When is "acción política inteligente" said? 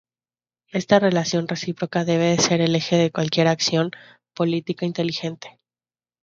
3.47-5.59